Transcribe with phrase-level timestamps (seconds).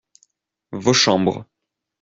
[0.83, 1.43] Vos chambres.